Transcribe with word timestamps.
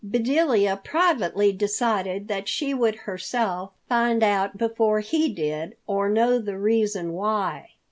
Bedelia 0.03 0.77
privately 0.83 1.51
decided 1.51 2.27
that 2.27 2.47
she 2.49 2.73
would 2.73 2.95
herself 2.95 3.71
find 3.87 4.23
out 4.23 4.57
before 4.57 4.99
he 5.01 5.29
did, 5.29 5.75
or 5.85 6.09
know 6.09 6.39
the 6.39 6.57
reason 6.57 7.13
why. 7.13 7.73